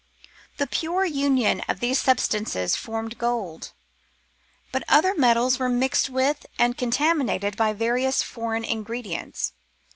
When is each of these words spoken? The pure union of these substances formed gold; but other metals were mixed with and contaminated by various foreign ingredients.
The 0.57 0.65
pure 0.65 1.05
union 1.05 1.61
of 1.69 1.79
these 1.79 2.01
substances 2.01 2.75
formed 2.75 3.19
gold; 3.19 3.71
but 4.71 4.83
other 4.89 5.13
metals 5.13 5.59
were 5.59 5.69
mixed 5.69 6.09
with 6.09 6.47
and 6.57 6.75
contaminated 6.75 7.55
by 7.55 7.73
various 7.73 8.23
foreign 8.23 8.63
ingredients. 8.63 9.53